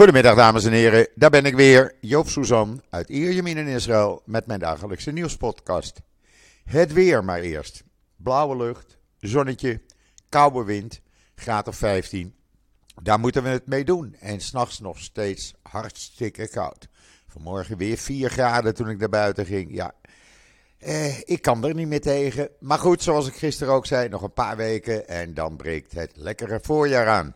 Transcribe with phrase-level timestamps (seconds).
[0.00, 4.46] Goedemiddag dames en heren, daar ben ik weer, Joop Suzan uit Ierjemien in Israël met
[4.46, 6.00] mijn dagelijkse nieuwspodcast.
[6.64, 7.84] Het weer maar eerst.
[8.16, 9.82] Blauwe lucht, zonnetje,
[10.28, 11.00] koude wind,
[11.34, 12.34] graad of 15.
[13.02, 14.16] Daar moeten we het mee doen.
[14.20, 16.88] En s'nachts nog steeds hartstikke koud.
[17.26, 19.74] Vanmorgen weer 4 graden toen ik naar buiten ging.
[19.74, 19.92] Ja,
[20.78, 22.48] eh, ik kan er niet meer tegen.
[22.60, 26.12] Maar goed, zoals ik gisteren ook zei, nog een paar weken en dan breekt het
[26.14, 27.34] lekkere voorjaar aan.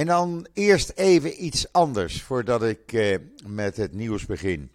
[0.00, 4.70] En dan eerst even iets anders voordat ik eh, met het nieuws begin.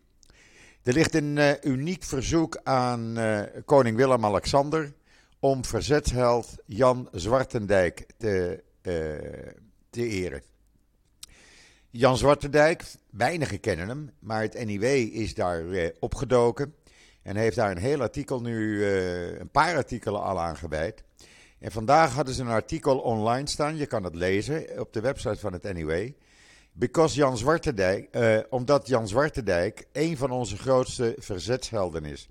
[0.84, 4.94] Er ligt een uh, uniek verzoek aan uh, koning Willem-Alexander
[5.40, 8.64] om verzetsheld Jan Zwartendijk te,
[9.90, 10.42] te eren.
[11.90, 14.84] Jan Zwartendijk, weinigen kennen hem, maar het NIW
[15.14, 15.64] is daar
[16.00, 16.76] opgedoken
[17.22, 21.04] en heeft daar een heel artikel nu, een paar artikelen al aan gewijd.
[21.66, 25.40] En vandaag hadden ze een artikel online staan, je kan het lezen op de website
[25.40, 26.12] van het NUW.
[26.72, 32.30] Because Jan Zwartendijk, uh, omdat Jan Zwartendijk een van onze grootste verzetshelden is.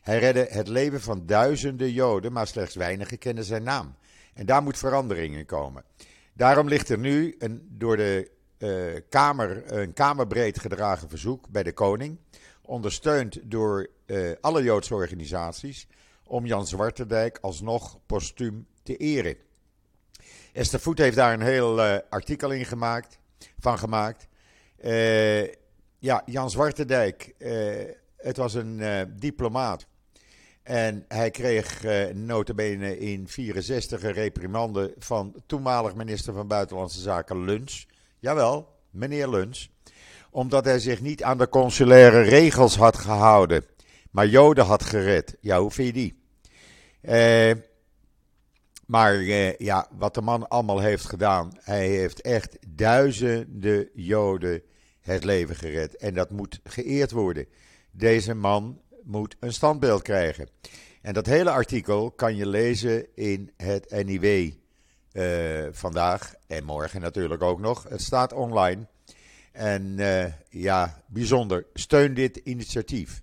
[0.00, 3.94] Hij redde het leven van duizenden Joden, maar slechts weinigen kennen zijn naam.
[4.34, 5.84] En daar moet verandering in komen.
[6.32, 11.72] Daarom ligt er nu een door de uh, Kamer een kamerbreed gedragen verzoek bij de
[11.72, 12.18] koning,
[12.62, 15.86] ondersteund door uh, alle Joodse organisaties,
[16.30, 19.36] om Jan Zwartendijk alsnog postuum te eren.
[20.52, 23.18] Esther Voet heeft daar een heel uh, artikel in gemaakt,
[23.58, 24.28] van gemaakt.
[24.84, 25.46] Uh,
[25.98, 27.84] ja, Jan Zwartendijk, uh,
[28.16, 28.82] het was een
[29.18, 29.86] diplomaat.
[30.62, 37.44] En hij kreeg uh, notabene in 64 een reprimande van toenmalig minister van Buitenlandse Zaken
[37.44, 37.86] Luns.
[38.18, 39.70] Jawel, meneer Luns.
[40.30, 43.64] Omdat hij zich niet aan de consulaire regels had gehouden,
[44.10, 45.36] maar Joden had gered.
[45.40, 46.19] Ja, hoe vind je die?
[47.02, 47.52] Uh,
[48.86, 54.62] maar uh, ja, wat de man allemaal heeft gedaan, hij heeft echt duizenden Joden
[55.00, 55.96] het leven gered.
[55.96, 57.46] En dat moet geëerd worden.
[57.90, 60.48] Deze man moet een standbeeld krijgen.
[61.02, 64.52] En dat hele artikel kan je lezen in het NIW
[65.12, 67.88] uh, vandaag en morgen natuurlijk ook nog.
[67.88, 68.86] Het staat online.
[69.52, 69.96] En
[70.50, 71.66] ja, bijzonder.
[71.74, 73.22] Steun dit initiatief.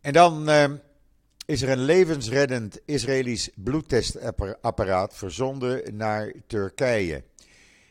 [0.00, 0.48] En dan
[1.48, 7.22] is er een levensreddend Israëlisch bloedtestapparaat verzonden naar Turkije.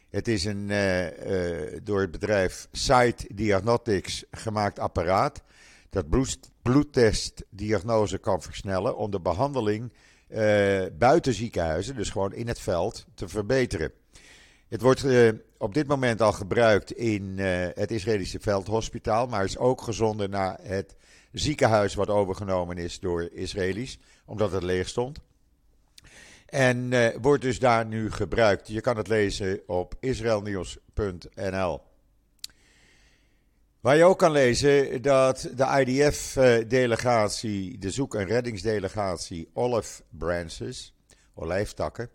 [0.10, 5.44] Het is een uh, uh, door het bedrijf Site Diagnostics gemaakt apparaat
[5.90, 9.92] dat bloed, bloedtestdiagnose kan versnellen om de behandeling
[10.30, 10.40] uh,
[10.98, 13.92] buiten ziekenhuizen, dus gewoon in het veld, te verbeteren.
[14.68, 15.06] Het wordt
[15.58, 17.40] op dit moment al gebruikt in
[17.74, 20.96] het Israëlische veldhospitaal, maar is ook gezonden naar het
[21.38, 25.20] ziekenhuis wat overgenomen is door Israëli's, omdat het leeg stond.
[26.46, 28.68] En uh, wordt dus daar nu gebruikt.
[28.68, 31.82] Je kan het lezen op israelnieuws.nl.
[33.80, 40.94] Waar je ook kan lezen dat de IDF-delegatie, de zoek- en reddingsdelegatie Olive Branches,
[41.34, 42.10] olijftakken,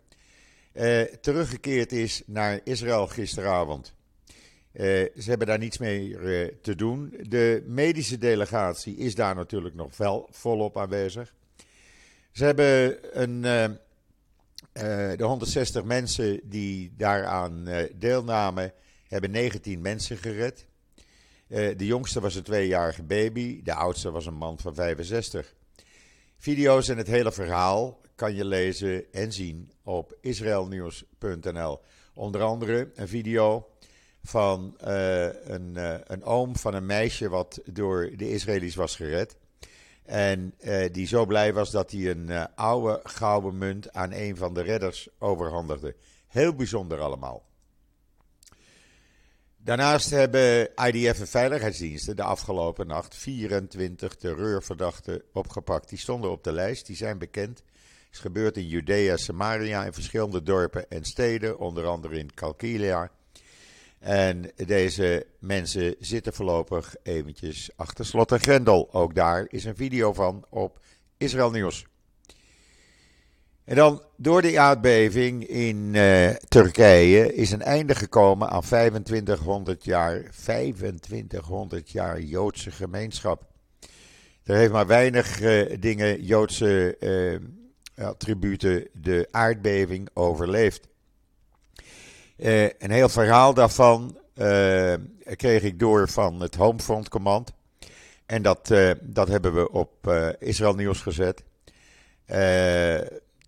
[0.73, 3.93] uh, teruggekeerd is naar Israël gisteravond.
[4.73, 4.83] Uh,
[5.17, 7.13] ze hebben daar niets mee uh, te doen.
[7.21, 11.33] De medische delegatie is daar natuurlijk nog wel volop aanwezig.
[12.31, 13.69] Ze hebben een, uh,
[15.17, 18.73] de 160 mensen die daaraan deelnamen,
[19.07, 20.65] hebben 19 mensen gered.
[21.47, 25.53] de jongste was een tweejarige baby, de oudste was een man van 65.
[26.37, 31.79] Video's en het hele verhaal kan je lezen en zien op israelnieuws.nl.
[32.13, 33.67] Onder andere een video
[34.23, 39.37] van uh, een, uh, een oom van een meisje wat door de Israëli's was gered.
[40.03, 44.53] En uh, die zo blij was dat hij een oude gouden munt aan een van
[44.53, 45.95] de redders overhandigde.
[46.27, 47.43] Heel bijzonder allemaal.
[49.57, 55.89] Daarnaast hebben IDF en veiligheidsdiensten de afgelopen nacht 24 terreurverdachten opgepakt.
[55.89, 57.57] Die stonden op de lijst, die zijn bekend.
[57.57, 63.11] Het is gebeurd in Judea, Samaria, in verschillende dorpen en steden, onder andere in Kalkilia.
[64.03, 68.93] En deze mensen zitten voorlopig eventjes achter slot en grendel.
[68.93, 70.79] Ook daar is een video van op
[71.17, 71.85] Israël Nieuws.
[73.63, 80.23] En dan door de aardbeving in uh, Turkije is een einde gekomen aan 2500 jaar,
[80.31, 83.45] 2500 jaar Joodse gemeenschap.
[84.43, 86.95] Er heeft maar weinig uh, dingen, Joodse
[87.95, 90.87] uh, attributen, de aardbeving overleefd.
[92.37, 94.93] Uh, een heel verhaal daarvan uh,
[95.23, 97.53] kreeg ik door van het Homefront Command.
[98.25, 100.07] En dat, uh, dat hebben we op
[100.39, 101.43] Israël Nieuws gezet.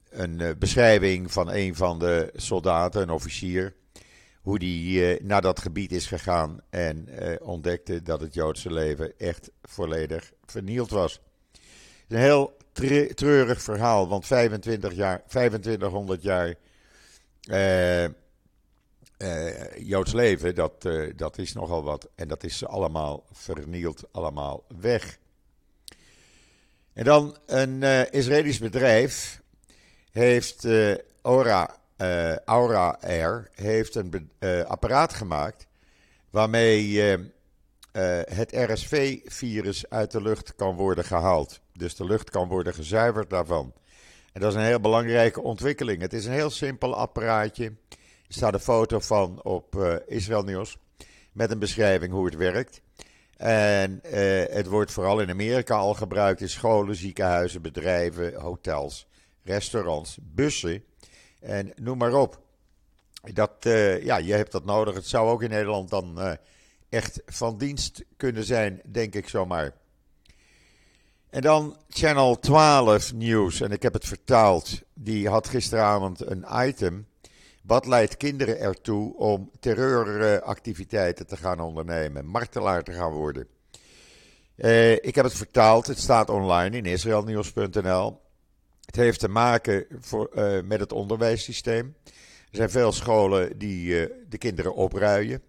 [0.09, 3.75] een beschrijving van een van de soldaten, een officier.
[4.41, 7.07] hoe hij naar dat gebied is gegaan en
[7.41, 11.21] ontdekte dat het Joodse leven echt volledig vernield was.
[12.07, 12.57] Een heel
[13.13, 16.55] treurig verhaal, want 25 jaar, 2500 jaar
[19.77, 22.09] Joods leven, dat, dat is nogal wat.
[22.15, 25.17] En dat is allemaal vernield, allemaal weg.
[26.95, 29.41] En dan een uh, Israëlisch bedrijf
[30.11, 34.29] heeft uh, Aura, uh, Aura Air heeft een
[34.67, 35.67] apparaat gemaakt
[36.29, 37.01] waarmee
[38.29, 41.59] het RSV-virus uit de lucht kan worden gehaald.
[41.73, 43.73] Dus de lucht kan worden gezuiverd daarvan.
[44.33, 46.01] En dat is een heel belangrijke ontwikkeling.
[46.01, 47.73] Het is een heel simpel apparaatje.
[48.27, 49.75] Staat een foto van op
[50.07, 50.77] Israël Nieuws
[51.31, 52.81] met een beschrijving hoe het werkt.
[53.37, 59.07] En uh, het wordt vooral in Amerika al gebruikt in scholen, ziekenhuizen, bedrijven, hotels,
[59.43, 60.83] restaurants, bussen
[61.39, 62.43] en noem maar op.
[63.33, 64.95] Dat, uh, ja, je hebt dat nodig.
[64.95, 66.31] Het zou ook in Nederland dan uh,
[66.89, 69.73] echt van dienst kunnen zijn, denk ik zomaar.
[71.29, 74.81] En dan Channel 12 Nieuws, en ik heb het vertaald.
[74.93, 77.07] Die had gisteravond een item
[77.65, 83.47] wat leidt kinderen ertoe om terreuractiviteiten te gaan ondernemen, martelaar te gaan worden?
[84.55, 88.21] Uh, ik heb het vertaald, het staat online in israelnieuws.nl.
[88.85, 91.95] Het heeft te maken voor, uh, met het onderwijssysteem.
[92.49, 95.41] Er zijn veel scholen die uh, de kinderen opruien.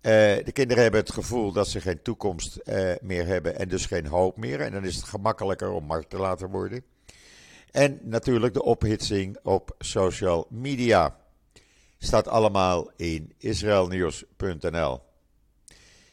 [0.00, 2.58] de kinderen hebben het gevoel dat ze geen toekomst
[3.00, 4.60] meer hebben en dus geen hoop meer.
[4.60, 6.84] En dan is het gemakkelijker om martelaar te worden.
[7.70, 11.19] En natuurlijk de ophitsing op social media.
[12.02, 15.00] Staat allemaal in israelnieuws.nl.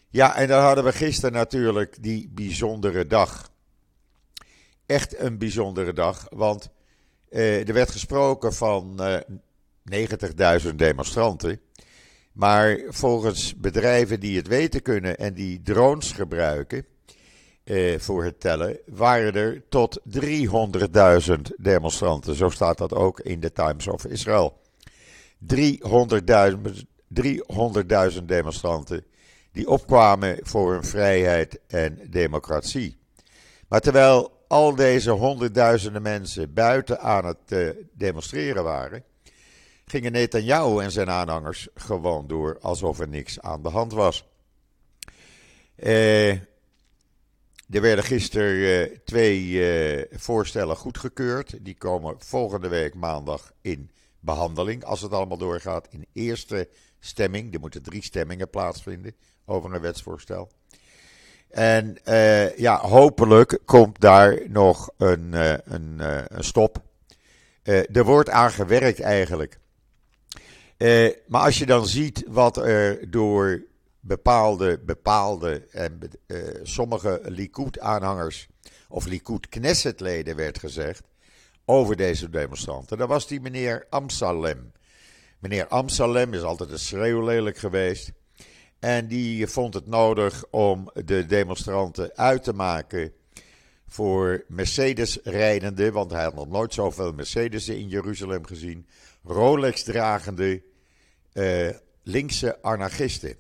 [0.10, 3.52] Ja, en dan hadden we gisteren natuurlijk die bijzondere dag.
[4.86, 6.70] Echt een bijzondere dag, want
[7.30, 9.20] eh, er werd gesproken van eh,
[10.68, 11.60] 90.000 demonstranten.
[12.32, 16.86] Maar volgens bedrijven die het weten kunnen en die drones gebruiken
[17.64, 22.36] eh, voor het tellen, waren er tot 300.000 demonstranten.
[22.36, 24.66] Zo staat dat ook in de Times of Israel.
[25.40, 29.06] 300.000 demonstranten
[29.52, 32.98] die opkwamen voor hun vrijheid en democratie.
[33.68, 39.04] Maar terwijl al deze honderdduizenden mensen buiten aan het uh, demonstreren waren,
[39.86, 44.26] gingen Netanyahu en zijn aanhangers gewoon door alsof er niks aan de hand was.
[45.76, 46.32] Uh,
[47.70, 51.58] er werden gisteren uh, twee voorstellen goedgekeurd.
[51.62, 53.90] Die komen volgende week maandag in
[54.28, 56.70] behandeling, als het allemaal doorgaat, in eerste
[57.00, 57.54] stemming.
[57.54, 59.16] Er moeten drie stemmingen plaatsvinden
[59.46, 60.50] over een wetsvoorstel.
[61.50, 65.34] En uh, ja, hopelijk komt daar nog een,
[65.74, 66.82] een, uh, een stop.
[67.64, 69.60] er wordt aan gewerkt eigenlijk.
[71.28, 73.64] maar als je dan ziet wat er door
[74.00, 76.00] bepaalde, bepaalde en
[76.64, 78.48] sommige Likud-aanhangers
[78.90, 81.04] of Likud-Knesset-leden werd gezegd
[81.70, 82.98] over deze demonstranten.
[82.98, 84.72] Dat was die meneer Amsalem.
[85.40, 88.12] Meneer Amsalem is altijd een schreeuwlelijk geweest.
[88.80, 93.14] En die vond het nodig om de demonstranten uit te maken
[93.88, 98.88] voor Mercedes-rijdende, want hij had nog nooit zoveel Mercedes in Jeruzalem gezien,
[99.24, 100.64] Rolex-dragende
[101.34, 101.70] uh,
[102.04, 103.36] linkse anarchisten.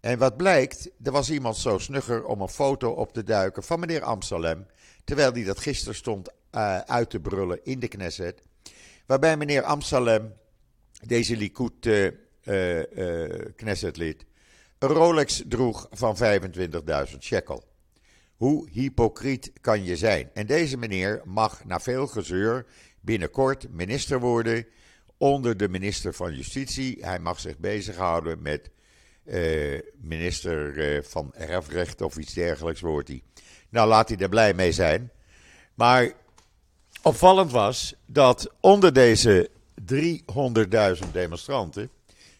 [0.00, 3.80] En wat blijkt, er was iemand zo snugger om een foto op te duiken van
[3.80, 4.66] meneer Amsalem,
[5.04, 8.42] terwijl hij dat gisteren stond uh, uit te brullen in de Knesset.
[9.06, 10.32] Waarbij meneer Amsalem,
[11.06, 12.10] deze Likud uh,
[12.44, 14.24] uh, Knessetlid,
[14.78, 17.64] een Rolex droeg van 25.000 shekel.
[18.36, 20.30] Hoe hypocriet kan je zijn?
[20.34, 22.66] En deze meneer mag na veel gezeur
[23.00, 24.66] binnenkort minister worden
[25.16, 26.98] onder de minister van Justitie.
[27.00, 28.70] Hij mag zich bezighouden met
[29.96, 33.22] minister van Erfrecht of iets dergelijks wordt hij.
[33.68, 35.10] Nou, laat hij er blij mee zijn.
[35.74, 36.12] Maar
[37.04, 39.50] Opvallend was dat onder deze
[39.92, 41.90] 300.000 demonstranten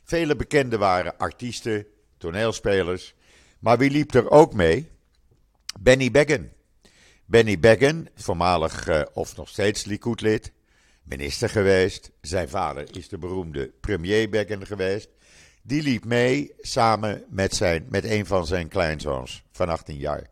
[0.05, 1.87] vele bekenden waren, artiesten,
[2.19, 3.15] toneelspelers.
[3.59, 4.89] Maar wie liep er ook mee?
[5.81, 6.53] Benny Begin.
[7.25, 10.53] Benny Begin, voormalig uh, of nog steeds Likud-lid,
[11.03, 12.11] minister geweest.
[12.21, 15.09] Zijn vader is de beroemde premier Begin geweest.
[15.63, 20.27] Die liep mee samen met, zijn, met een van zijn kleinzoons van 18 jaar.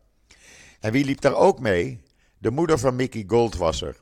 [0.81, 2.01] En wie liep daar ook mee?
[2.39, 3.97] De moeder van Mickey Goldwasser.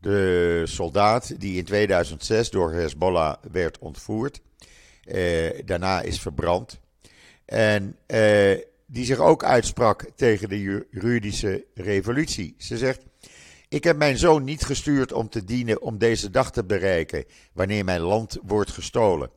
[0.00, 4.40] De soldaat die in 2006 door Hezbollah werd ontvoerd,
[5.04, 6.80] eh, daarna is verbrand.
[7.44, 10.60] En eh, die zich ook uitsprak tegen de
[10.90, 12.54] juridische revolutie.
[12.58, 13.02] Ze zegt:
[13.68, 17.84] Ik heb mijn zoon niet gestuurd om te dienen om deze dag te bereiken, wanneer
[17.84, 19.30] mijn land wordt gestolen.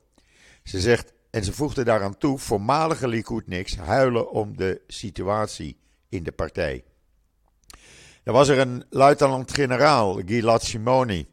[0.63, 5.77] Ze zegt: en ze voegden daaraan toe, voormalige Likudniks huilen om de situatie
[6.09, 6.83] in de partij.
[8.29, 11.27] Er was er een luitenant-generaal, Gilad Simoni.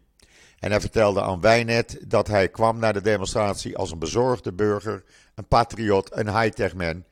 [0.59, 5.05] En hij vertelde aan Wijnet dat hij kwam naar de demonstratie als een bezorgde burger,
[5.35, 7.05] een patriot, een high-tech man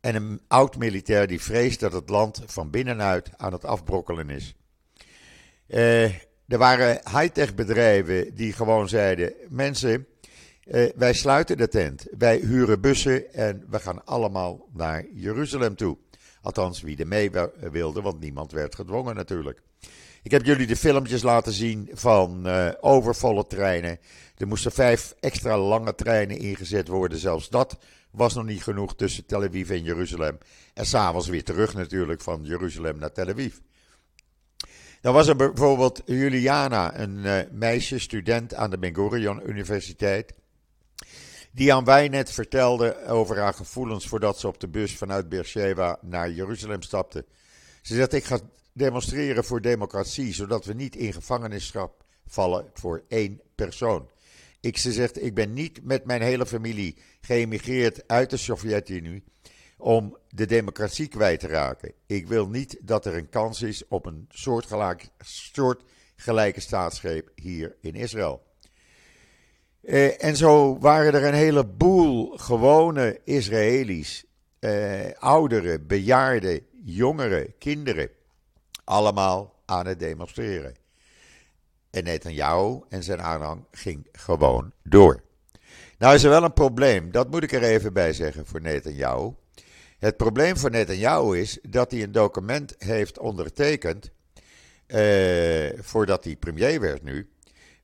[0.00, 4.54] en een oud-militair die vreest dat het land van binnenuit aan het afbrokkelen is.
[5.68, 6.04] Uh,
[6.48, 10.06] er waren high-tech bedrijven die gewoon zeiden: mensen,
[10.64, 15.96] uh, wij sluiten de tent, wij huren bussen en we gaan allemaal naar Jeruzalem toe.
[16.42, 17.30] Althans, wie er mee
[17.70, 19.62] wilde, want niemand werd gedwongen natuurlijk.
[20.22, 23.98] Ik heb jullie de filmpjes laten zien van uh, overvolle treinen.
[24.36, 27.18] Er moesten vijf extra lange treinen ingezet worden.
[27.18, 27.78] Zelfs dat
[28.10, 30.38] was nog niet genoeg tussen Tel Aviv en Jeruzalem.
[30.74, 33.54] En s'avonds weer terug natuurlijk van Jeruzalem naar Tel Aviv.
[35.00, 40.34] Dan was er bijvoorbeeld Juliana, een uh, meisje, student aan de Ben Gurion Universiteit.
[41.52, 45.98] Die aan wij net vertelde over haar gevoelens voordat ze op de bus vanuit Beersheba
[46.02, 47.24] naar Jeruzalem stapte.
[47.82, 48.38] Ze zegt: Ik ga
[48.72, 54.08] demonstreren voor democratie, zodat we niet in gevangenisschap vallen voor één persoon.
[54.60, 59.24] Ik, ze zegt: Ik ben niet met mijn hele familie geëmigreerd uit de Sovjet-Unie
[59.76, 61.92] om de democratie kwijt te raken.
[62.06, 67.94] Ik wil niet dat er een kans is op een soortgelijke, soortgelijke staatsgreep hier in
[67.94, 68.48] Israël.
[69.82, 74.24] Eh, en zo waren er een heleboel gewone Israëli's,
[74.58, 78.08] eh, ouderen, bejaarden, jongeren, kinderen,
[78.84, 80.74] allemaal aan het demonstreren.
[81.90, 85.22] En Netanyahu en zijn aanhang ging gewoon door.
[85.98, 89.32] Nou is er wel een probleem, dat moet ik er even bij zeggen voor Netanyahu.
[89.98, 94.10] Het probleem voor Netanyahu is dat hij een document heeft ondertekend,
[94.86, 97.28] eh, voordat hij premier werd nu,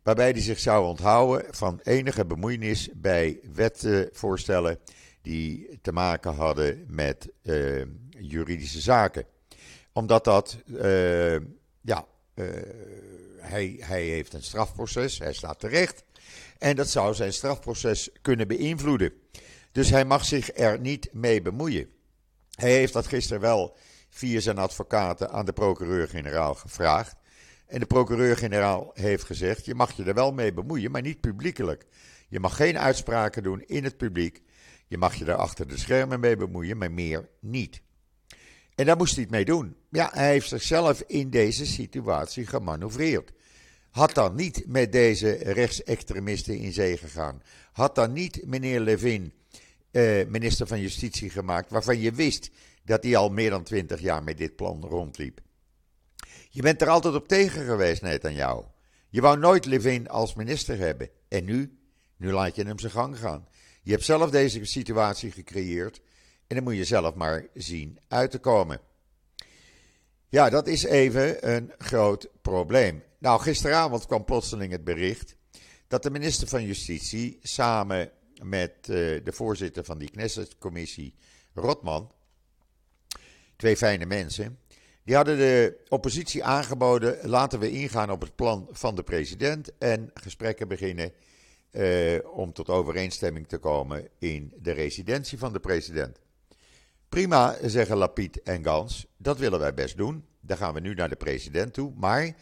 [0.06, 4.78] waarbij hij zich zou onthouden van enige bemoeienis bij wetvoorstellen
[5.22, 7.84] die te maken hadden met uh,
[8.18, 9.24] juridische zaken.
[9.92, 11.32] Omdat dat, uh,
[11.80, 12.46] ja, uh,
[13.38, 16.04] hij, hij heeft een strafproces, hij staat terecht.
[16.58, 19.12] En dat zou zijn strafproces kunnen beïnvloeden.
[19.72, 21.88] Dus hij mag zich er niet mee bemoeien.
[22.50, 23.76] Hij heeft dat gisteren wel
[24.08, 27.16] via zijn advocaten aan de procureur-generaal gevraagd.
[27.66, 31.86] En de procureur-generaal heeft gezegd: je mag je er wel mee bemoeien, maar niet publiekelijk.
[32.28, 34.42] Je mag geen uitspraken doen in het publiek.
[34.86, 37.82] Je mag je er achter de schermen mee bemoeien, maar meer niet.
[38.74, 39.76] En daar moest hij het mee doen.
[39.90, 43.32] Ja, hij heeft zichzelf in deze situatie gemanoeuvreerd.
[43.90, 47.42] Had dan niet met deze rechtsextremisten in zee gegaan.
[47.72, 49.32] Had dan niet meneer Levin,
[49.90, 52.50] eh, minister van Justitie, gemaakt, waarvan je wist
[52.84, 55.40] dat hij al meer dan twintig jaar met dit plan rondliep.
[56.56, 58.64] Je bent er altijd op tegen geweest, jou.
[59.08, 61.10] Je wou nooit Levin als minister hebben.
[61.28, 61.78] En nu?
[62.16, 63.48] Nu laat je hem zijn gang gaan.
[63.82, 66.00] Je hebt zelf deze situatie gecreëerd.
[66.46, 68.80] En dan moet je zelf maar zien uit te komen.
[70.28, 73.02] Ja, dat is even een groot probleem.
[73.18, 75.36] Nou, gisteravond kwam plotseling het bericht
[75.88, 78.10] dat de minister van Justitie samen
[78.42, 78.86] met uh,
[79.24, 81.14] de voorzitter van die Knesset-commissie,
[81.54, 82.12] Rotman,
[83.56, 84.58] twee fijne mensen,
[85.06, 90.10] die hadden de oppositie aangeboden: laten we ingaan op het plan van de president en
[90.14, 91.12] gesprekken beginnen
[91.70, 96.18] uh, om tot overeenstemming te komen in de residentie van de president.
[97.08, 100.24] Prima, zeggen Lapid en Gans, dat willen wij best doen.
[100.40, 101.92] Dan gaan we nu naar de president toe.
[101.96, 102.36] Maar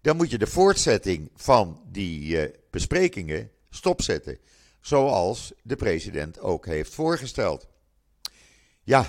[0.00, 4.38] dan moet je de voortzetting van die uh, besprekingen stopzetten.
[4.80, 7.68] Zoals de president ook heeft voorgesteld.
[8.82, 9.06] Ja,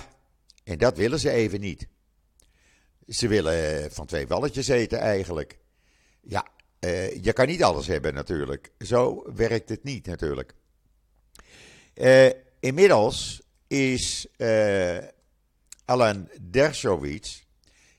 [0.64, 1.90] en dat willen ze even niet.
[3.08, 5.58] Ze willen van twee walletjes eten eigenlijk.
[6.20, 6.46] Ja,
[6.80, 8.72] uh, je kan niet alles hebben natuurlijk.
[8.78, 10.54] Zo werkt het niet natuurlijk.
[11.94, 12.30] Uh,
[12.60, 14.26] inmiddels is
[15.84, 17.44] Alan Dershowitz,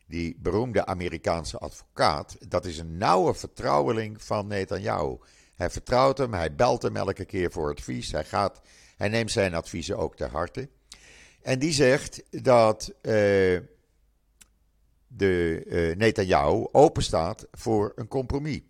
[0.07, 5.17] die beroemde Amerikaanse advocaat, dat is een nauwe vertrouweling van Netanyahu.
[5.55, 8.62] Hij vertrouwt hem, hij belt hem elke keer voor advies, hij, gaat,
[8.98, 10.69] hij neemt zijn adviezen ook ter harte.
[11.41, 12.93] En die zegt dat
[15.15, 18.62] de uh, Netanyahu openstaat voor een compromis.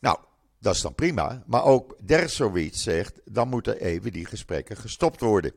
[0.00, 0.18] Nou,
[0.58, 5.52] dat is dan prima, maar ook Dershowitz zegt, dan moeten even die gesprekken gestopt worden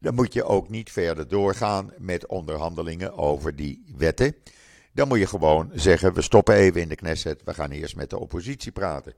[0.00, 4.34] dan moet je ook niet verder doorgaan met onderhandelingen over die wetten.
[4.92, 8.10] Dan moet je gewoon zeggen: we stoppen even in de Knesset, we gaan eerst met
[8.10, 9.14] de oppositie praten.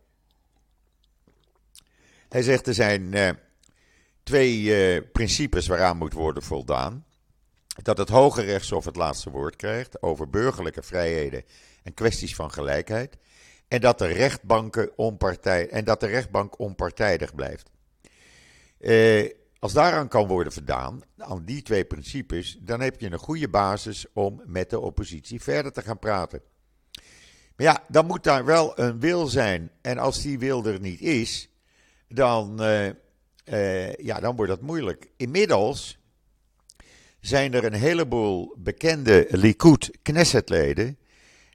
[2.29, 3.31] Hij zegt er zijn uh,
[4.23, 7.05] twee uh, principes waaraan moet worden voldaan.
[7.83, 11.45] Dat het Hoge Rechtshof het laatste woord krijgt over burgerlijke vrijheden
[11.83, 13.17] en kwesties van gelijkheid.
[13.69, 17.71] En dat de, rechtbanken onpartij, en dat de rechtbank onpartijdig blijft.
[18.79, 23.49] Eh, als daaraan kan worden voldaan, aan die twee principes, dan heb je een goede
[23.49, 26.43] basis om met de oppositie verder te gaan praten.
[27.57, 29.71] Maar ja, dan moet daar wel een wil zijn.
[29.81, 31.51] En als die wil er niet is,
[32.09, 32.87] dan, uh,
[33.45, 35.11] uh, ja, dan wordt dat moeilijk.
[35.17, 36.00] Inmiddels
[37.21, 40.99] zijn er een heleboel bekende Likud Knessetleden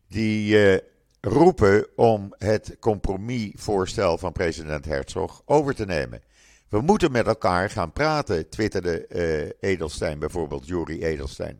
[0.07, 0.77] die uh,
[1.21, 6.21] roepen om het compromisvoorstel van president Herzog over te nemen.
[6.69, 11.59] We moeten met elkaar gaan praten, twitterde uh, Edelstein bijvoorbeeld, Juri Edelstein.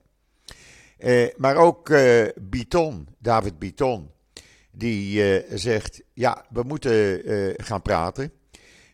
[1.00, 1.94] Uh, maar ook
[2.36, 4.10] Biton, David Biton,
[4.72, 7.22] die zegt: ja, we moeten
[7.58, 8.32] gaan praten.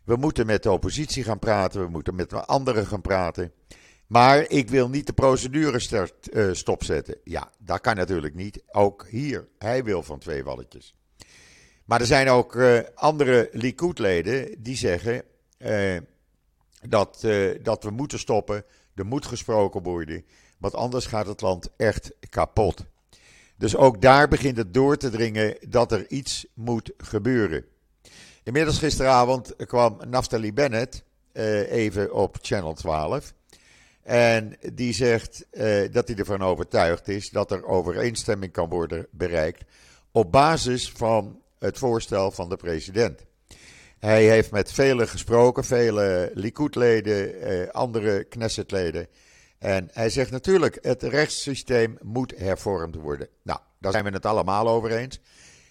[0.04, 3.52] We moeten met de oppositie gaan praten, we moeten met anderen gaan praten.
[4.12, 7.18] Maar ik wil niet de procedure start, stopzetten.
[7.24, 8.64] Ja, dat kan natuurlijk niet.
[8.72, 10.96] Ook hier, hij wil van twee walletjes.
[11.86, 12.62] Maar er zijn ook
[12.96, 15.24] andere Likud-leden die zeggen:
[15.58, 15.98] uh,
[16.82, 17.28] dat,
[17.62, 18.64] dat we moeten stoppen.
[18.96, 20.26] Er moet gesproken worden.
[20.58, 22.86] Want anders gaat het land echt kapot.
[23.58, 27.66] Dus ook daar begint het door te dringen dat er iets moet gebeuren.
[28.44, 31.04] Inmiddels gisteravond kwam Naftali Bennett
[31.70, 33.34] even op Channel 12.
[34.04, 39.64] En die zegt uh, dat hij ervan overtuigd is dat er overeenstemming kan worden bereikt.
[40.12, 43.26] op basis van het voorstel van de president.
[44.00, 49.08] Hij heeft met velen gesproken, vele Likud-leden, eh, andere Knesset-leden.
[49.58, 53.28] En hij zegt natuurlijk, het rechtssysteem moet hervormd worden.
[53.44, 55.20] Nou, daar zijn we het allemaal over eens.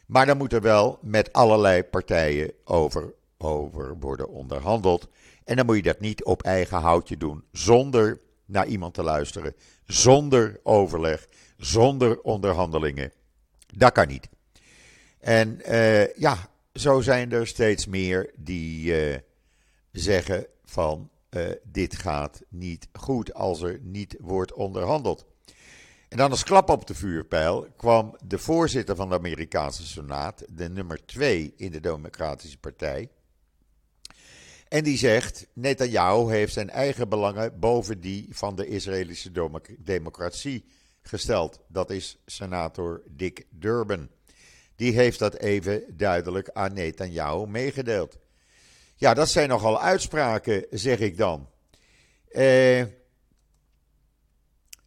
[0.07, 5.09] Maar dan moet er wel met allerlei partijen over, over worden onderhandeld.
[5.45, 9.55] En dan moet je dat niet op eigen houtje doen, zonder naar iemand te luisteren,
[9.85, 13.13] zonder overleg, zonder onderhandelingen.
[13.67, 14.29] Dat kan niet.
[15.19, 19.17] En uh, ja, zo zijn er steeds meer die uh,
[19.93, 25.27] zeggen van uh, dit gaat niet goed als er niet wordt onderhandeld.
[26.09, 30.69] En dan als klap op de vuurpijl kwam de voorzitter van de Amerikaanse Senaat, de
[30.69, 33.09] nummer twee in de Democratische Partij.
[34.71, 40.65] En die zegt: Netanyahu heeft zijn eigen belangen boven die van de Israëlische democratie
[41.03, 41.61] gesteld.
[41.69, 44.11] Dat is senator Dick Durbin
[44.81, 48.19] die heeft dat even duidelijk aan Netanyahu meegedeeld.
[48.97, 51.49] Ja, dat zijn nogal uitspraken, zeg ik dan.
[52.31, 52.81] Uh,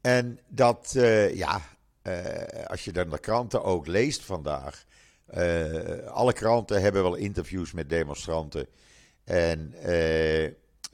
[0.02, 1.62] en dat, uh, ja,
[2.04, 4.86] uh, als je dan de kranten ook leest vandaag.
[6.08, 8.68] alle kranten hebben wel interviews met demonstranten.
[9.24, 9.74] En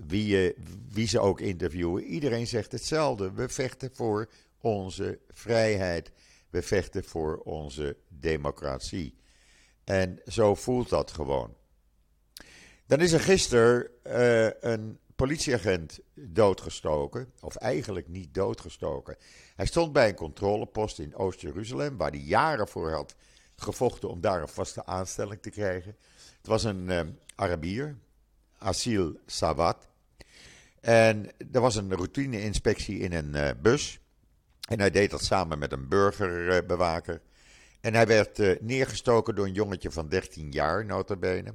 [0.05, 0.53] wie,
[0.89, 3.31] wie ze ook interviewen, iedereen zegt hetzelfde.
[3.31, 4.29] We vechten voor
[4.61, 6.11] onze vrijheid.
[6.49, 9.17] We vechten voor onze democratie.
[9.83, 11.55] En zo voelt dat gewoon.
[12.85, 17.31] Dan is er gisteren uh, een politieagent doodgestoken.
[17.41, 19.17] Of eigenlijk niet doodgestoken.
[19.55, 23.15] Hij stond bij een controlepost in Oost-Jeruzalem, waar hij jaren voor had
[23.55, 25.95] gevochten om daar een vaste aanstelling te krijgen.
[26.37, 27.97] Het was een Arabier,
[28.59, 29.87] Asil Sawat.
[30.81, 33.99] En er was een routine-inspectie in een uh, bus.
[34.69, 37.21] En hij deed dat samen met een burgerbewaker.
[37.81, 41.53] En hij werd uh, neergestoken door een jongetje van 13 jaar, notabene.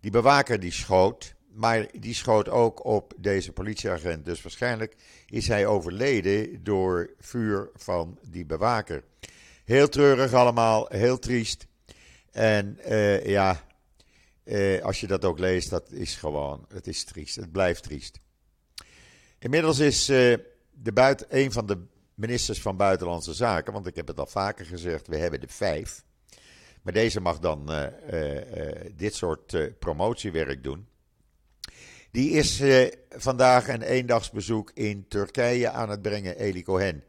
[0.00, 4.24] Die bewaker die schoot, maar die schoot ook op deze politieagent.
[4.24, 9.02] Dus waarschijnlijk is hij overleden door vuur van die bewaker.
[9.64, 11.66] Heel treurig allemaal, heel triest.
[12.30, 13.64] En uh, ja,
[14.50, 17.36] uh, als je dat ook leest, dat is gewoon, het is triest.
[17.36, 18.20] Het blijft triest.
[19.38, 21.78] Inmiddels is de buiten, een van de
[22.14, 26.04] ministers van Buitenlandse Zaken, want ik heb het al vaker gezegd, we hebben er vijf.
[26.82, 30.88] Maar deze mag dan uh, uh, uh, dit soort promotiewerk doen.
[32.10, 32.62] Die is
[33.08, 37.04] vandaag een eendagsbezoek in Turkije aan het brengen, Eli Cohen.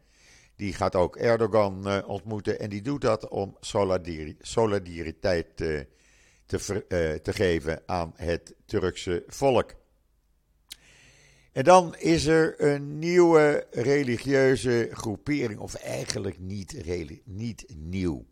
[0.56, 3.56] Die gaat ook Erdogan ontmoeten en die doet dat om
[4.40, 5.64] solidariteit
[6.58, 9.74] te, te geven aan het Turkse volk.
[11.52, 16.84] En dan is er een nieuwe religieuze groepering, of eigenlijk niet,
[17.24, 18.26] niet nieuw.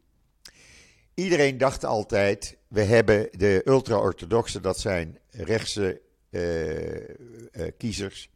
[1.14, 7.06] Iedereen dacht altijd, we hebben de ultra-orthodoxen, dat zijn rechtse uh, uh,
[7.78, 8.30] kiezers.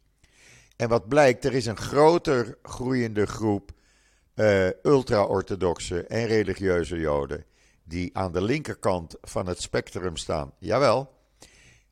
[0.75, 3.73] En wat blijkt, er is een groter groeiende groep
[4.83, 7.45] ultra-orthodoxe en religieuze joden
[7.85, 10.53] die aan de linkerkant van het spectrum staan.
[10.59, 11.13] Jawel,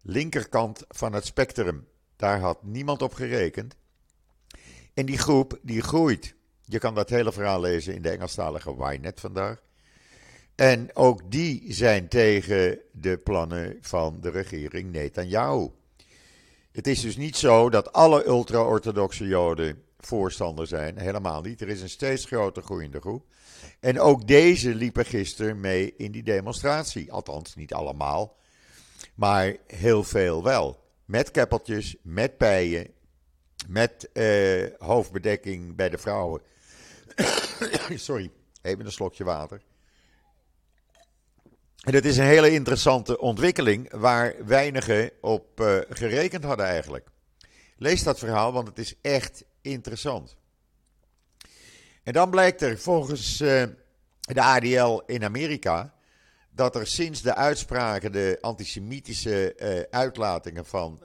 [0.01, 1.87] linkerkant van het spectrum.
[2.15, 3.75] Daar had niemand op gerekend.
[4.93, 6.35] En die groep die groeit.
[6.65, 9.61] Je kan dat hele verhaal lezen in de Engelstalige Ynet vandaag.
[10.55, 15.69] En ook die zijn tegen de plannen van de regering Netanyahu.
[16.71, 20.97] Het is dus niet zo dat alle ultra-orthodoxe Joden voorstander zijn.
[20.97, 21.61] Helemaal niet.
[21.61, 23.25] Er is een steeds groter groeiende groep.
[23.79, 27.11] En ook deze liepen gisteren mee in die demonstratie.
[27.11, 28.37] Althans, niet allemaal.
[29.15, 30.83] Maar heel veel wel.
[31.05, 32.87] Met keppeltjes, met pijen,
[33.67, 36.41] met eh, hoofdbedekking bij de vrouwen.
[37.95, 39.61] Sorry, even een slokje water.
[41.83, 47.07] En dat is een hele interessante ontwikkeling waar weinigen op uh, gerekend hadden eigenlijk.
[47.77, 50.35] Lees dat verhaal, want het is echt interessant.
[52.03, 53.63] En dan blijkt er volgens uh,
[54.19, 55.93] de ADL in Amerika
[56.49, 61.01] dat er sinds de uitspraken, de antisemitische uh, uitlatingen van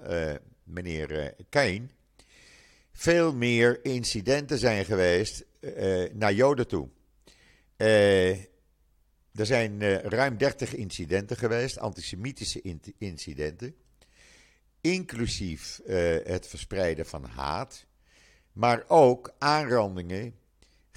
[0.64, 1.88] meneer Kane,
[2.92, 5.44] veel meer incidenten zijn geweest
[6.12, 6.88] naar Joden toe.
[7.76, 13.74] Er zijn ruim 30 incidenten geweest, antisemitische incidenten.
[14.80, 15.80] Inclusief
[16.24, 17.86] het verspreiden van haat.
[18.52, 20.37] Maar ook aanrandingen,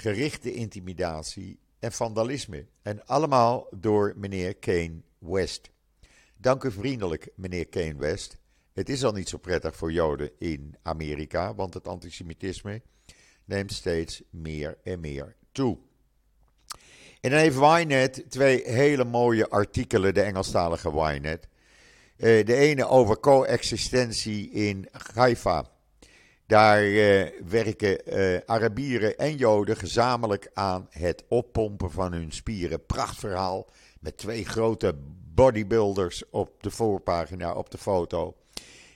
[0.01, 2.65] gerichte intimidatie en vandalisme.
[2.81, 5.69] En allemaal door meneer Kane West.
[6.37, 8.37] Dank u vriendelijk, meneer Kane West.
[8.73, 12.81] Het is al niet zo prettig voor Joden in Amerika, want het antisemitisme
[13.45, 15.77] neemt steeds meer en meer toe.
[17.21, 21.47] En dan heeft Wynet twee hele mooie artikelen, de Engelstalige Wynet.
[22.17, 25.69] Uh, de ene over coexistentie in Haifa.
[26.51, 32.85] Daar uh, werken uh, Arabieren en Joden gezamenlijk aan het oppompen van hun spieren.
[32.85, 34.95] Prachtverhaal met twee grote
[35.33, 38.35] bodybuilders op de voorpagina, op de foto.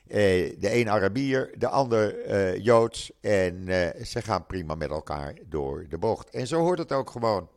[0.08, 3.12] de een Arabier, de ander Joods.
[3.22, 3.64] En
[4.06, 6.30] ze gaan prima met elkaar door de bocht.
[6.30, 7.50] En zo hoort het ook gewoon.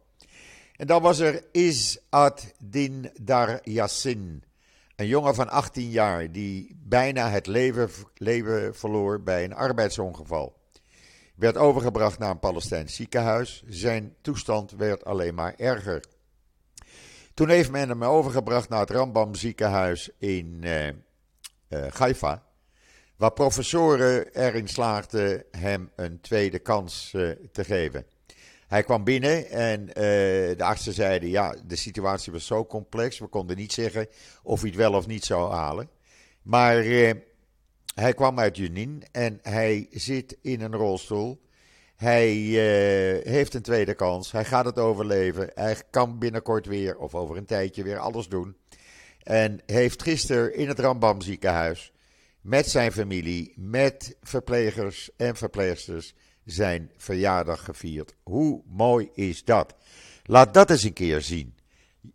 [0.76, 4.42] En dan was er Is-ad Din Dar Yassin.
[4.98, 10.56] Een jongen van 18 jaar die bijna het leven, leven verloor bij een arbeidsongeval.
[11.34, 13.62] Werd overgebracht naar een Palestijns ziekenhuis.
[13.66, 16.04] Zijn toestand werd alleen maar erger.
[17.34, 22.42] Toen heeft men hem overgebracht naar het Rambam ziekenhuis in uh, Haifa.
[23.16, 28.06] Waar professoren erin slaagden hem een tweede kans uh, te geven.
[28.68, 33.18] Hij kwam binnen en uh, de artsen zeiden: ja, de situatie was zo complex.
[33.18, 34.06] We konden niet zeggen
[34.42, 35.90] of hij het wel of niet zou halen.
[36.42, 37.10] Maar uh,
[37.94, 41.40] hij kwam uit Junin en hij zit in een rolstoel.
[41.96, 44.32] Hij uh, heeft een tweede kans.
[44.32, 45.50] Hij gaat het overleven.
[45.54, 48.56] Hij kan binnenkort weer, of over een tijdje weer, alles doen.
[49.22, 51.92] En heeft gisteren in het Rambam ziekenhuis
[52.40, 56.14] met zijn familie, met verplegers en verpleegsters
[56.50, 58.14] zijn verjaardag gevierd.
[58.22, 59.74] Hoe mooi is dat?
[60.22, 61.54] Laat dat eens een keer zien,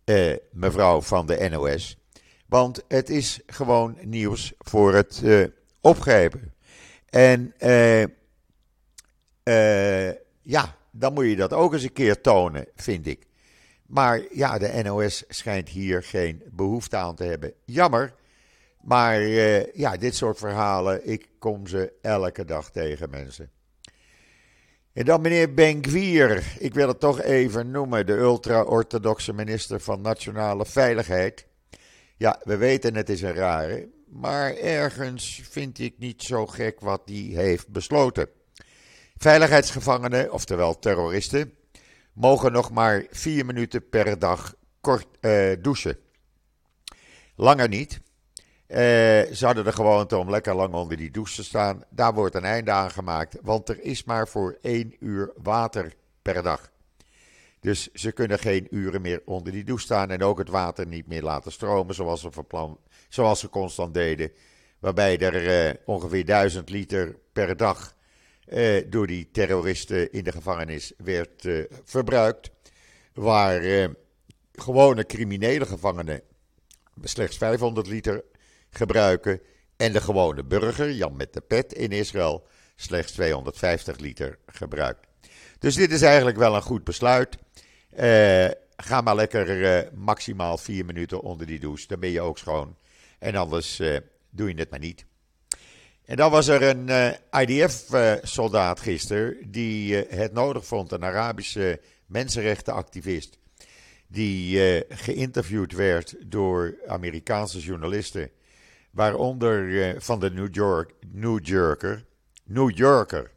[0.04, 1.98] eh, mevrouw van de NOS.
[2.48, 5.24] Want het is gewoon nieuws voor het
[5.82, 6.54] opgrijpen.
[7.10, 7.54] En
[9.44, 13.28] uh, ja, dan moet je dat ook eens een keer tonen, vind ik.
[13.86, 17.54] Maar ja, de NOS schijnt hier geen behoefte aan te hebben.
[17.66, 18.14] Jammer.
[18.82, 19.22] Maar
[19.74, 23.52] ja, dit soort verhalen, ik kom ze elke dag tegen, mensen.
[24.94, 30.66] En dan meneer Ben-Gvir, ik wil het toch even noemen, de ultra-orthodoxe minister van Nationale
[30.66, 31.48] Veiligheid.
[32.18, 37.08] Ja, we weten het is een rare, maar ergens vind ik niet zo gek wat
[37.08, 38.30] die heeft besloten.
[39.18, 41.54] Veiligheidsgevangenen, oftewel terroristen,
[42.14, 45.98] mogen nog maar vier minuten per dag kort uh, douchen.
[47.36, 48.00] Langer niet.
[48.74, 48.80] Uh,
[49.34, 51.84] ze hadden de gewoonte om lekker lang onder die douche te staan.
[51.90, 56.44] Daar wordt een einde aan gemaakt, want er is maar voor één uur water per
[56.44, 56.72] dag.
[57.60, 61.08] Dus ze kunnen geen uren meer onder die douche staan en ook het water niet
[61.08, 62.30] meer laten stromen zoals ze,
[63.10, 64.32] zoals ze constant deden.
[64.80, 67.96] Waarbij er uh, ongeveer 1000 liter per dag
[68.48, 71.48] uh, door die terroristen in de gevangenis werd
[71.84, 72.52] verbruikt.
[73.14, 73.90] Waar
[74.54, 76.22] gewone criminele gevangenen
[77.02, 78.24] slechts 500 liter
[78.74, 79.42] gebruiken
[79.78, 85.08] en de gewone burger, Jan met de pet in Israël, slechts 250 liter gebruikt.
[85.60, 87.38] Dus dit is eigenlijk wel een goed besluit.
[88.00, 92.38] Uh, ga maar lekker uh, maximaal vier minuten onder die douche, dan ben je ook
[92.38, 92.76] schoon.
[93.20, 93.98] En anders uh,
[94.30, 95.06] doe je het maar niet.
[96.06, 103.38] En dan was er een IDF-soldaat gisteren die het nodig vond, een Arabische mensenrechtenactivist,
[104.08, 104.60] die
[104.90, 108.32] geïnterviewd werd door Amerikaanse journalisten
[108.94, 112.06] Waaronder eh, van de New, York, New Yorker.
[112.44, 113.32] New Yorker.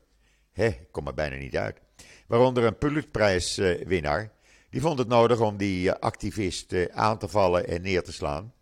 [0.52, 1.80] Hé, kom er bijna niet uit.
[2.26, 4.32] Waaronder een Pulitzerprijswinnaar.
[4.70, 8.52] Die vond het nodig om die eh, activist aan te vallen en neer te slaan.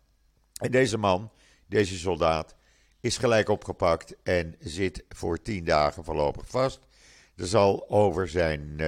[0.53, 1.31] En deze man,
[1.67, 2.55] deze soldaat,
[2.99, 6.79] is gelijk opgepakt en zit voor tien dagen voorlopig vast.
[7.35, 8.81] Er zal over zijn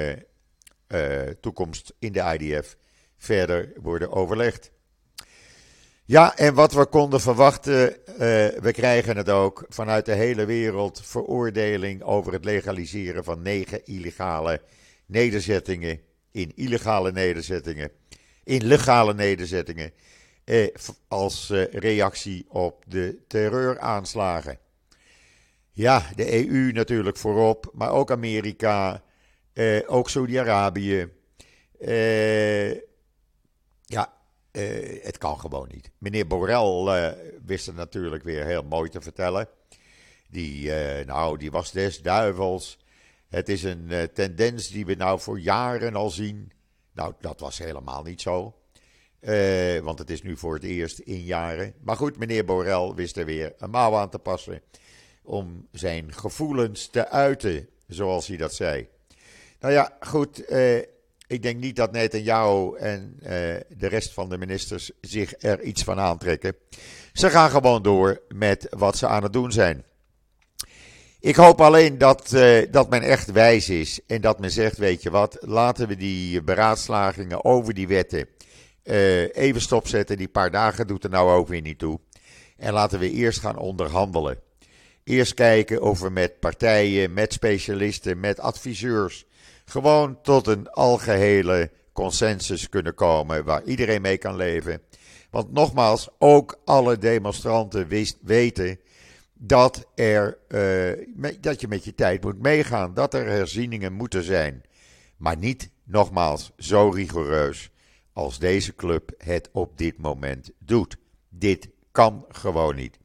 [1.40, 2.78] toekomst in de IDF
[3.18, 4.72] verder worden overlegd.
[6.10, 8.18] Ja, en wat we konden verwachten, uh,
[8.62, 14.62] we krijgen het ook vanuit de hele wereld veroordeling over het legaliseren van negen illegale
[15.06, 16.00] nederzettingen,
[16.32, 17.92] in illegale nederzettingen,
[18.44, 19.92] in legale nederzettingen,
[20.44, 20.68] eh,
[21.08, 24.60] als eh, reactie op de terreuraanslagen.
[25.72, 29.04] Ja, de EU natuurlijk voorop, maar ook Amerika,
[29.54, 31.10] eh, ook Saudi-Arabië.
[31.80, 32.72] Eh,
[33.86, 34.17] ja,
[34.58, 35.92] uh, het kan gewoon niet.
[35.98, 37.12] Meneer Borrell uh,
[37.46, 39.48] wist het natuurlijk weer heel mooi te vertellen.
[40.30, 42.80] Die, uh, nou, die was des duivels.
[43.28, 46.52] Het is een tendens die we nou voor jaren al zien.
[46.94, 48.56] Nou, dat was helemaal niet zo.
[49.84, 51.74] want het is nu voor het eerst in jaren.
[51.82, 54.62] Maar goed, meneer Borrell wist er weer een mouw aan te passen.
[55.24, 58.88] Om zijn gevoelens te uiten, zoals hij dat zei.
[59.60, 60.46] Nou ja, goed.
[61.28, 63.30] Ik denk niet dat Netanyahu en uh,
[63.78, 66.56] de rest van de ministers zich er iets van aantrekken.
[67.14, 69.84] Ze gaan gewoon door met wat ze aan het doen zijn.
[71.20, 75.04] Ik hoop alleen dat, uh, dat men echt wijs is en dat men zegt: Weet
[75.04, 78.28] je wat, laten we die beraadslagingen over die wetten
[78.88, 80.18] uh, even stopzetten.
[80.18, 82.00] Die paar dagen doet er nou ook weer niet toe.
[82.58, 84.40] En laten we eerst gaan onderhandelen.
[85.04, 89.26] Eerst kijken of we met partijen, met specialisten, met adviseurs
[89.70, 94.82] gewoon tot een algehele consensus kunnen komen waar iedereen mee kan leven.
[95.30, 97.88] Want nogmaals, ook alle demonstranten
[98.22, 98.80] weten
[99.34, 104.64] dat, er, uh, dat je met je tijd moet meegaan, dat er herzieningen moeten zijn.
[105.18, 107.72] Maar niet, nogmaals, zo rigoureus
[108.14, 110.98] als deze club het op dit moment doet.
[111.30, 113.00] Dit kan gewoon niet.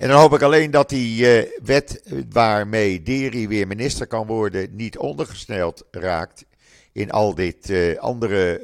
[0.00, 4.68] En dan hoop ik alleen dat die uh, wet waarmee Deri weer minister kan worden
[4.76, 6.44] niet ondergesneld raakt
[6.92, 8.60] in al dit uh, andere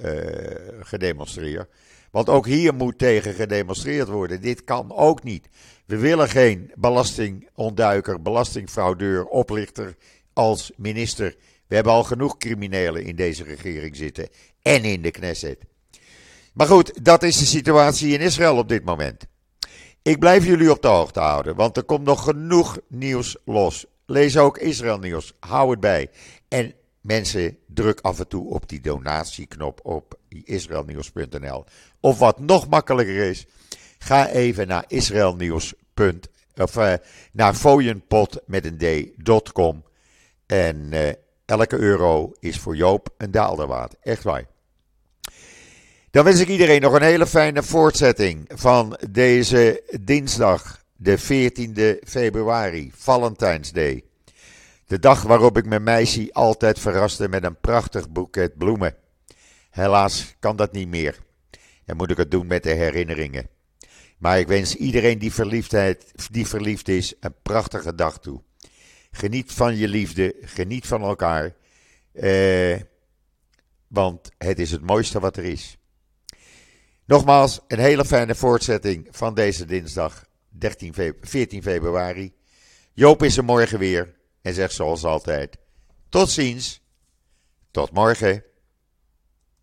[0.00, 1.68] uh, gedemonstreer.
[2.10, 4.40] Want ook hier moet tegen gedemonstreerd worden.
[4.40, 5.48] Dit kan ook niet.
[5.86, 9.96] We willen geen belastingontduiker, belastingfraudeur, oplichter
[10.32, 11.34] als minister.
[11.66, 14.28] We hebben al genoeg criminelen in deze regering zitten
[14.62, 15.58] en in de Knesset.
[16.52, 19.26] Maar goed, dat is de situatie in Israël op dit moment.
[20.08, 23.86] Ik blijf jullie op de hoogte houden, want er komt nog genoeg nieuws los.
[24.06, 26.10] Lees ook Israël nieuws, hou het bij.
[26.48, 31.64] En mensen, druk af en toe op die donatieknop op israelnieuws.nl.
[32.00, 33.46] Of wat nog makkelijker is,
[33.98, 35.74] ga even naar israelnieuws.
[36.54, 36.94] Of uh,
[37.32, 39.84] naar fooienpot met een d.com.
[40.46, 41.08] En uh,
[41.44, 43.94] elke euro is voor Joop een daalder waard.
[44.00, 44.44] Echt waar.
[46.10, 52.92] Dan wens ik iedereen nog een hele fijne voortzetting van deze dinsdag, de 14e februari,
[52.94, 54.04] Valentijns Day.
[54.86, 58.96] De dag waarop ik mijn meisje altijd verraste met een prachtig boeket bloemen.
[59.70, 61.18] Helaas kan dat niet meer.
[61.84, 63.48] En moet ik het doen met de herinneringen.
[64.18, 68.42] Maar ik wens iedereen die, verliefdheid, die verliefd is een prachtige dag toe.
[69.10, 71.54] Geniet van je liefde, geniet van elkaar.
[72.12, 72.76] Eh,
[73.86, 75.77] want het is het mooiste wat er is.
[77.08, 82.34] Nogmaals, een hele fijne voortzetting van deze dinsdag 13 14 februari.
[82.92, 85.56] Joop is er morgen weer en zegt zoals altijd:
[86.08, 86.80] tot ziens,
[87.70, 88.44] tot morgen.